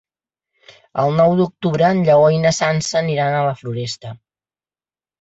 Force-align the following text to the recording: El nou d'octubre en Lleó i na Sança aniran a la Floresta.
El 1.03 1.13
nou 1.19 1.35
d'octubre 1.41 1.87
en 1.97 2.03
Lleó 2.09 2.25
i 2.39 2.41
na 2.49 2.57
Sança 2.63 3.01
aniran 3.05 3.39
a 3.39 3.47
la 3.53 3.55
Floresta. 3.63 4.19